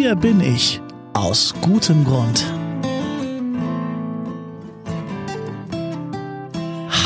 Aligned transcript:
Hier 0.00 0.16
bin 0.16 0.40
ich 0.40 0.80
aus 1.12 1.52
gutem 1.60 2.04
Grund. 2.06 2.42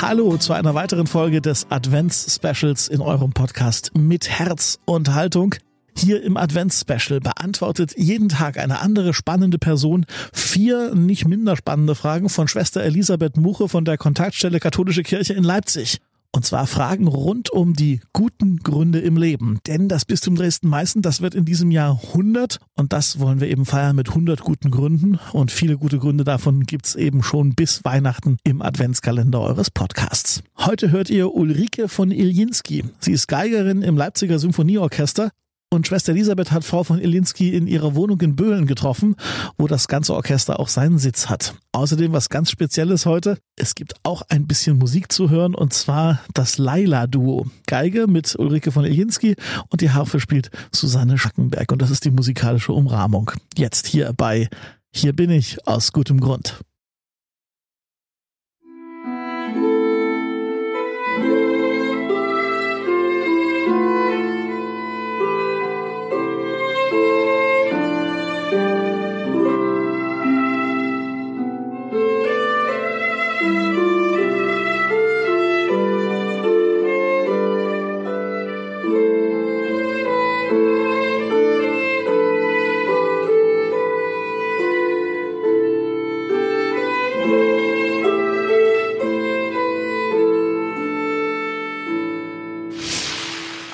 Hallo 0.01 0.37
zu 0.37 0.53
einer 0.53 0.77
weiteren 0.77 1.09
Folge 1.09 1.41
des 1.41 1.67
Advents-Specials 1.71 2.87
in 2.87 3.01
eurem 3.01 3.33
Podcast 3.33 3.91
mit 3.99 4.31
Herz 4.31 4.79
und 4.85 5.13
Haltung. 5.13 5.57
Hier 5.99 6.23
im 6.23 6.37
Advents-Special 6.37 7.19
beantwortet 7.19 7.95
jeden 7.97 8.29
Tag 8.29 8.59
eine 8.59 8.79
andere 8.79 9.13
spannende 9.13 9.59
Person 9.59 10.07
vier 10.33 10.95
nicht 10.95 11.27
minder 11.27 11.57
spannende 11.57 11.97
Fragen 11.97 12.29
von 12.29 12.47
Schwester 12.47 12.85
Elisabeth 12.85 13.37
Muche 13.37 13.69
von 13.69 13.85
der 13.85 13.99
Kontaktstelle 13.99 14.61
Katholische 14.61 15.03
Kirche 15.03 15.33
in 15.33 15.43
Leipzig. 15.43 15.99
Und 16.35 16.45
zwar 16.45 16.67
Fragen 16.67 17.07
rund 17.07 17.51
um 17.51 17.75
die 17.75 18.01
guten 18.13 18.57
Gründe 18.57 18.99
im 18.99 19.17
Leben. 19.17 19.61
Denn 19.69 19.89
das 19.89 20.05
Bistum 20.05 20.35
Dresden-Meißen, 20.35 21.01
das 21.01 21.21
wird 21.21 21.37
in 21.37 21.45
diesem 21.45 21.71
Jahr 21.71 22.01
100 22.09 22.59
und 22.75 22.93
das 22.93 23.21
wollen 23.21 23.39
wir 23.39 23.49
eben 23.49 23.65
feiern 23.65 23.95
mit 23.95 24.09
100 24.09 24.41
guten 24.41 24.73
Gründen. 24.73 25.21
Und 25.33 25.53
viele 25.53 25.79
gute 25.79 26.01
Gründe 26.01 26.25
davon 26.25 26.65
gibt's 26.65 26.97
eben 26.97 27.23
schon 27.23 27.55
bis 27.55 27.85
Weihnachten 27.85 28.39
im 28.43 28.63
Adventskalender 28.63 29.41
eures 29.41 29.71
Podcasts. 29.71 30.43
Heute 30.59 30.91
hört 30.91 31.09
ihr 31.09 31.33
Ulrike 31.33 31.87
von 31.87 32.11
Iljinski. 32.11 32.83
Sie 32.99 33.13
ist 33.13 33.29
Geigerin 33.29 33.83
im 33.83 33.97
Leipziger 33.97 34.41
Symphonieorchester 34.41 35.31
und 35.75 35.87
Schwester 35.87 36.13
Elisabeth 36.13 36.53
hat 36.53 36.65
Frau 36.65 36.85
von 36.85 36.99
Ilinski 36.99 37.51
in 37.51 37.67
ihrer 37.67 37.95
Wohnung 37.95 38.21
in 38.21 38.37
Böhlen 38.37 38.67
getroffen, 38.67 39.17
wo 39.59 39.67
das 39.67 39.89
ganze 39.89 40.15
Orchester 40.15 40.59
auch 40.59 40.69
seinen 40.69 40.99
Sitz 40.99 41.29
hat. 41.29 41.55
Außerdem 41.73 42.13
was 42.13 42.29
ganz 42.29 42.51
Spezielles 42.51 43.07
heute. 43.07 43.39
Es 43.57 43.75
gibt 43.75 43.95
auch 44.03 44.23
ein 44.29 44.47
bisschen 44.47 44.79
Musik 44.79 45.13
zu 45.13 45.31
hören 45.31 45.55
und 45.55 45.73
zwar 45.73 46.21
das 46.33 46.59
Laila-Duo. 46.59 47.47
Geige 47.67 48.07
mit 48.07 48.37
Ulrike 48.39 48.73
von 48.73 48.85
Ilinski 48.85 49.37
und 49.69 49.81
die 49.81 49.91
Harfe 49.91 50.21
spielt 50.21 50.51
Susanne 50.73 51.19
Schackenberg 51.19 51.71
und 51.73 51.83
das 51.83 51.91
ist 51.91 52.05
die 52.05 52.11
musikalische 52.11 52.73
Umrahmung. 52.73 53.31
Jetzt 53.57 53.87
hier 53.87 54.13
bei 54.13 54.49
Hier 54.95 55.13
bin 55.13 55.31
ich 55.31 55.67
aus 55.67 55.93
gutem 55.93 56.21
Grund. 56.21 56.61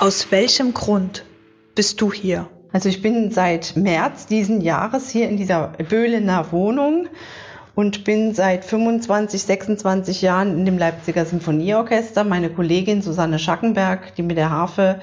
Aus 0.01 0.31
welchem 0.31 0.73
Grund 0.73 1.25
bist 1.75 2.01
du 2.01 2.11
hier? 2.11 2.47
Also 2.73 2.89
ich 2.89 3.03
bin 3.03 3.29
seit 3.31 3.75
März 3.75 4.25
diesen 4.25 4.61
Jahres 4.61 5.09
hier 5.09 5.29
in 5.29 5.37
dieser 5.37 5.73
Böhlener 5.89 6.51
Wohnung 6.51 7.07
und 7.75 8.03
bin 8.03 8.33
seit 8.33 8.65
25, 8.65 9.43
26 9.43 10.21
Jahren 10.21 10.57
in 10.57 10.65
dem 10.65 10.77
Leipziger 10.77 11.23
Sinfonieorchester. 11.23 12.23
Meine 12.23 12.49
Kollegin 12.49 13.01
Susanne 13.01 13.39
Schackenberg, 13.39 14.15
die 14.15 14.23
mit 14.23 14.37
der 14.37 14.49
Harfe 14.49 14.99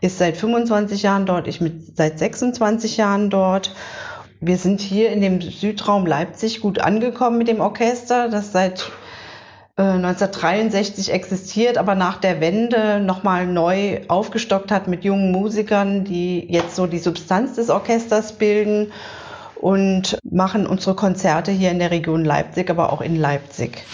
ist 0.00 0.18
seit 0.18 0.36
25 0.36 1.02
Jahren 1.02 1.26
dort, 1.26 1.48
ich 1.48 1.60
mit 1.60 1.96
seit 1.96 2.18
26 2.18 2.96
Jahren 2.96 3.30
dort. 3.30 3.74
Wir 4.40 4.56
sind 4.56 4.80
hier 4.80 5.10
in 5.10 5.20
dem 5.20 5.40
Südraum 5.40 6.06
Leipzig 6.06 6.60
gut 6.60 6.80
angekommen 6.80 7.38
mit 7.38 7.48
dem 7.48 7.60
Orchester, 7.60 8.28
das 8.28 8.52
seit 8.52 8.90
1963 9.76 11.10
äh, 11.10 11.12
existiert, 11.12 11.78
aber 11.78 11.94
nach 11.94 12.18
der 12.18 12.40
Wende 12.40 13.00
nochmal 13.00 13.46
neu 13.46 14.00
aufgestockt 14.08 14.72
hat 14.72 14.88
mit 14.88 15.04
jungen 15.04 15.30
Musikern, 15.30 16.04
die 16.04 16.46
jetzt 16.50 16.74
so 16.74 16.86
die 16.86 16.98
Substanz 16.98 17.54
des 17.54 17.70
Orchesters 17.70 18.32
bilden 18.32 18.92
und 19.56 20.18
machen 20.28 20.66
unsere 20.66 20.94
Konzerte 20.94 21.50
hier 21.52 21.70
in 21.70 21.78
der 21.78 21.90
Region 21.90 22.24
Leipzig, 22.24 22.70
aber 22.70 22.92
auch 22.92 23.00
in 23.00 23.16
Leipzig. 23.16 23.84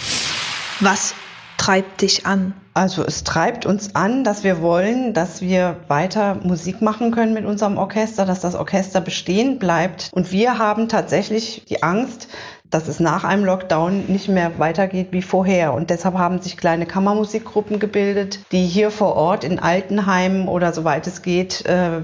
Was 0.80 1.14
treibt 1.64 2.02
dich 2.02 2.26
an? 2.26 2.52
Also 2.74 3.04
es 3.04 3.24
treibt 3.24 3.64
uns 3.64 3.94
an, 3.94 4.22
dass 4.24 4.44
wir 4.44 4.60
wollen, 4.60 5.14
dass 5.14 5.40
wir 5.40 5.76
weiter 5.88 6.34
Musik 6.42 6.82
machen 6.82 7.10
können 7.10 7.32
mit 7.32 7.46
unserem 7.46 7.78
Orchester, 7.78 8.26
dass 8.26 8.40
das 8.40 8.54
Orchester 8.54 9.00
bestehen 9.00 9.58
bleibt. 9.58 10.10
Und 10.12 10.30
wir 10.30 10.58
haben 10.58 10.88
tatsächlich 10.88 11.64
die 11.68 11.82
Angst, 11.82 12.28
dass 12.68 12.88
es 12.88 13.00
nach 13.00 13.24
einem 13.24 13.44
Lockdown 13.44 14.06
nicht 14.08 14.28
mehr 14.28 14.58
weitergeht 14.58 15.08
wie 15.12 15.22
vorher. 15.22 15.72
Und 15.72 15.88
deshalb 15.90 16.18
haben 16.18 16.42
sich 16.42 16.56
kleine 16.56 16.84
Kammermusikgruppen 16.84 17.78
gebildet, 17.78 18.40
die 18.52 18.66
hier 18.66 18.90
vor 18.90 19.14
Ort 19.14 19.44
in 19.44 19.58
Altenheimen 19.58 20.48
oder 20.48 20.72
soweit 20.72 21.06
es 21.06 21.22
geht, 21.22 21.64
äh, 21.64 22.02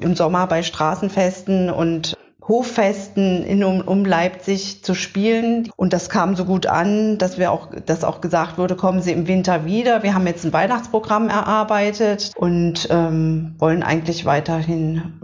im 0.00 0.14
Sommer 0.14 0.46
bei 0.46 0.62
Straßenfesten 0.62 1.68
und 1.68 2.16
Hoffesten 2.46 3.42
in 3.44 3.64
um, 3.64 3.80
um 3.80 4.04
Leipzig 4.04 4.84
zu 4.84 4.94
spielen. 4.94 5.70
Und 5.76 5.92
das 5.92 6.10
kam 6.10 6.36
so 6.36 6.44
gut 6.44 6.66
an, 6.66 7.16
dass 7.18 7.38
wir 7.38 7.50
auch, 7.50 7.68
dass 7.86 8.04
auch 8.04 8.20
gesagt 8.20 8.58
wurde, 8.58 8.76
kommen 8.76 9.00
Sie 9.00 9.12
im 9.12 9.26
Winter 9.26 9.64
wieder. 9.64 10.02
Wir 10.02 10.14
haben 10.14 10.26
jetzt 10.26 10.44
ein 10.44 10.52
Weihnachtsprogramm 10.52 11.28
erarbeitet 11.28 12.32
und 12.36 12.88
ähm, 12.90 13.54
wollen 13.58 13.82
eigentlich 13.82 14.24
weiterhin 14.24 15.20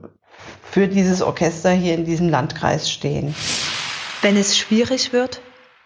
für 0.63 0.89
dieses 0.89 1.21
Orchester 1.21 1.73
hier 1.73 1.95
in 1.95 2.05
diesem 2.05 2.29
Landkreis 2.29 2.91
stehen. 2.91 3.35
Wenn 4.23 4.37
es 4.37 4.57
schwierig 4.57 5.13
wird, 5.13 5.41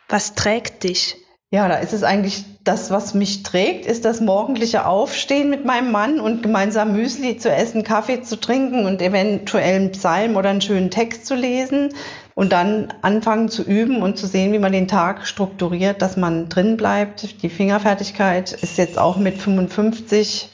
was 0.09 0.34
trägt 0.34 0.84
dich? 0.84 1.24
Ja, 1.50 1.69
da 1.69 1.77
ist 1.77 1.93
es 1.93 2.03
eigentlich 2.03 2.44
das, 2.65 2.91
was 2.91 3.15
mich 3.15 3.43
trägt, 3.44 3.87
ist 3.87 4.05
das 4.05 4.21
morgendliche 4.21 4.87
Aufstehen 4.87 5.50
mit 5.50 5.65
meinem 5.65 5.93
Mann 5.93 6.19
und 6.19 6.43
gemeinsam 6.43 6.93
Müsli 6.93 7.37
zu 7.37 7.50
essen, 7.50 7.84
Kaffee 7.84 8.22
zu 8.22 8.41
trinken 8.41 8.87
und 8.87 9.00
eventuell 9.00 9.77
einen 9.77 9.93
Psalm 9.93 10.37
oder 10.37 10.50
einen 10.50 10.62
schönen 10.62 10.91
Text 10.91 11.27
zu 11.27 11.34
lesen 11.34 11.94
und 12.34 12.53
dann 12.53 12.93
anfangen 13.03 13.49
zu 13.49 13.62
üben 13.62 14.03
und 14.03 14.19
zu 14.19 14.27
sehen, 14.27 14.53
wie 14.53 14.59
man 14.59 14.72
den 14.72 14.88
Tag 14.88 15.27
strukturiert, 15.27 16.03
dass 16.03 16.16
man 16.16 16.49
drin 16.49 16.77
bleibt. 16.77 17.43
Die 17.43 17.50
Fingerfertigkeit 17.50 18.53
ist 18.53 18.77
jetzt 18.77 18.99
auch 18.99 19.16
mit 19.16 19.38
55 19.38 20.50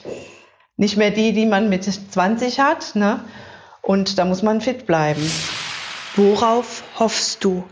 nicht 0.77 0.97
mehr 0.97 1.11
die, 1.11 1.33
die 1.33 1.45
man 1.45 1.69
mit 1.69 1.83
20 1.83 2.59
hat. 2.59 2.95
Ne? 2.95 3.21
Und 3.81 4.19
da 4.19 4.25
muss 4.25 4.43
man 4.43 4.61
fit 4.61 4.85
bleiben. 4.85 5.21
Worauf 6.15 6.83
hoffst 6.99 7.43
du? 7.43 7.63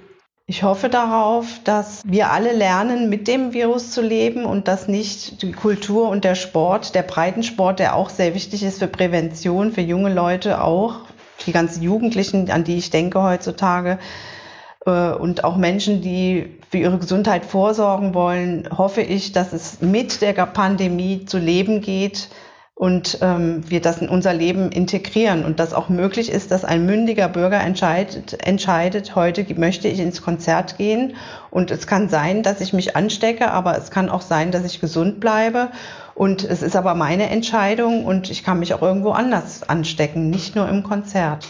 Ich 0.49 0.63
hoffe 0.63 0.89
darauf, 0.89 1.45
dass 1.63 2.01
wir 2.05 2.31
alle 2.31 2.53
lernen, 2.53 3.07
mit 3.07 3.27
dem 3.27 3.53
Virus 3.53 3.91
zu 3.91 4.01
leben 4.01 4.45
und 4.45 4.67
dass 4.67 4.87
nicht 4.87 5.43
die 5.43 5.51
Kultur 5.51 6.09
und 6.09 6.23
der 6.23 6.33
Sport, 6.33 6.95
der 6.95 7.03
Breitensport, 7.03 7.77
der 7.77 7.95
auch 7.95 8.09
sehr 8.09 8.33
wichtig 8.33 8.63
ist 8.63 8.79
für 8.79 8.87
Prävention, 8.87 9.71
für 9.71 9.81
junge 9.81 10.11
Leute 10.11 10.63
auch, 10.63 11.01
die 11.45 11.51
ganzen 11.51 11.83
Jugendlichen, 11.83 12.49
an 12.49 12.63
die 12.63 12.79
ich 12.79 12.89
denke 12.89 13.21
heutzutage, 13.21 13.99
äh, 14.87 15.11
und 15.11 15.43
auch 15.43 15.55
Menschen, 15.55 16.01
die 16.01 16.57
für 16.71 16.79
ihre 16.79 16.97
Gesundheit 16.97 17.45
vorsorgen 17.45 18.15
wollen, 18.15 18.67
hoffe 18.75 19.01
ich, 19.01 19.31
dass 19.31 19.53
es 19.53 19.81
mit 19.81 20.19
der 20.23 20.33
Pandemie 20.33 21.25
zu 21.25 21.37
leben 21.37 21.79
geht, 21.79 22.27
und 22.79 23.17
ähm, 23.21 23.69
wir 23.69 23.81
das 23.81 23.97
in 23.97 24.07
unser 24.07 24.33
Leben 24.33 24.71
integrieren. 24.71 25.43
Und 25.43 25.59
dass 25.59 25.73
auch 25.73 25.89
möglich 25.89 26.31
ist, 26.31 26.49
dass 26.49 26.63
ein 26.63 26.85
mündiger 26.85 27.27
Bürger 27.27 27.59
entscheidet, 27.59 28.41
entscheidet, 28.41 29.17
heute 29.17 29.45
möchte 29.55 29.89
ich 29.89 29.99
ins 29.99 30.21
Konzert 30.21 30.77
gehen. 30.77 31.17
Und 31.51 31.71
es 31.71 31.87
kann 31.87 32.07
sein, 32.07 32.41
dass 32.41 32.61
ich 32.61 32.71
mich 32.71 32.95
anstecke, 32.95 33.51
aber 33.51 33.77
es 33.77 33.91
kann 33.91 34.07
auch 34.07 34.21
sein, 34.21 34.51
dass 34.51 34.63
ich 34.63 34.79
gesund 34.79 35.19
bleibe. 35.19 35.71
Und 36.15 36.45
es 36.45 36.61
ist 36.61 36.77
aber 36.77 36.95
meine 36.95 37.29
Entscheidung 37.29 38.05
und 38.05 38.29
ich 38.29 38.45
kann 38.45 38.59
mich 38.59 38.73
auch 38.73 38.81
irgendwo 38.81 39.11
anders 39.11 39.67
anstecken, 39.67 40.29
nicht 40.29 40.55
nur 40.55 40.69
im 40.69 40.83
Konzert. 40.83 41.45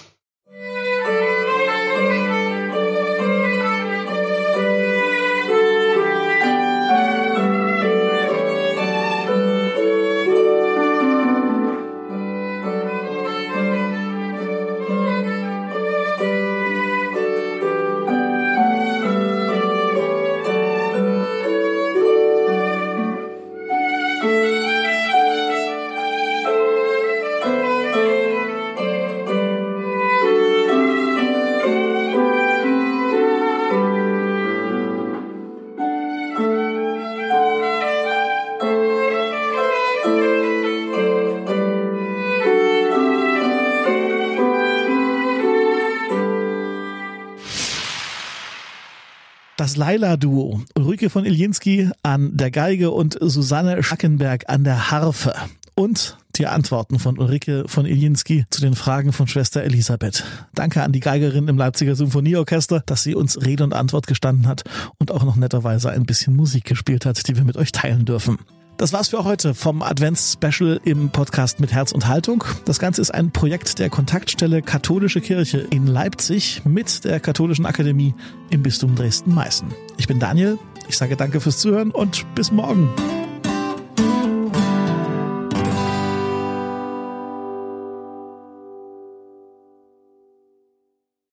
Das 49.60 49.76
Laila-Duo, 49.76 50.62
Ulrike 50.78 51.10
von 51.10 51.26
Iljinski 51.26 51.90
an 52.02 52.38
der 52.38 52.50
Geige 52.50 52.92
und 52.92 53.18
Susanne 53.20 53.84
Schackenberg 53.84 54.46
an 54.48 54.64
der 54.64 54.90
Harfe. 54.90 55.34
Und 55.76 56.18
die 56.38 56.48
Antworten 56.48 56.98
von 56.98 57.20
Ulrike 57.20 57.66
von 57.68 57.86
Iljinski 57.86 58.46
zu 58.52 58.62
den 58.62 58.74
Fragen 58.74 59.12
von 59.12 59.28
Schwester 59.28 59.62
Elisabeth. 59.62 60.24
Danke 60.56 60.82
an 60.82 60.94
die 60.94 61.02
Geigerin 61.02 61.50
im 61.50 61.58
Leipziger 61.58 61.98
Symphonieorchester, 61.98 62.84
dass 62.86 63.04
sie 63.04 63.16
uns 63.16 63.46
Rede 63.46 63.66
und 63.66 63.74
Antwort 63.74 64.08
gestanden 64.08 64.48
hat 64.48 64.64
und 64.98 65.12
auch 65.12 65.26
noch 65.26 65.36
netterweise 65.36 65.90
ein 65.90 66.06
bisschen 66.06 66.38
Musik 66.38 66.64
gespielt 66.64 67.06
hat, 67.06 67.28
die 67.28 67.36
wir 67.36 67.44
mit 67.44 67.58
euch 67.58 67.74
teilen 67.74 68.06
dürfen. 68.06 68.40
Das 68.80 68.94
war's 68.94 69.10
für 69.10 69.26
heute 69.26 69.54
vom 69.54 69.82
Advents-Special 69.82 70.80
im 70.86 71.10
Podcast 71.10 71.60
mit 71.60 71.74
Herz 71.74 71.92
und 71.92 72.08
Haltung. 72.08 72.46
Das 72.64 72.80
Ganze 72.80 73.02
ist 73.02 73.14
ein 73.14 73.30
Projekt 73.30 73.78
der 73.78 73.90
Kontaktstelle 73.90 74.62
Katholische 74.62 75.20
Kirche 75.20 75.58
in 75.70 75.86
Leipzig 75.86 76.62
mit 76.64 77.04
der 77.04 77.20
Katholischen 77.20 77.66
Akademie 77.66 78.16
im 78.50 78.64
Bistum 78.64 78.96
Dresden-Meißen. 78.96 79.68
Ich 79.98 80.08
bin 80.08 80.20
Daniel. 80.20 80.58
Ich 80.88 80.96
sage 80.96 81.18
danke 81.18 81.42
fürs 81.42 81.58
Zuhören 81.58 81.92
und 81.92 82.26
bis 82.36 82.54
morgen. 82.54 82.88